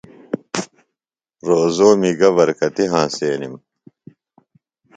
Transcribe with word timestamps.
روزومی 1.47 2.11
گہ 2.19 2.29
برکتیۡ 2.37 2.91
ہنسنِم؟ 2.93 3.53
ص 3.61 3.63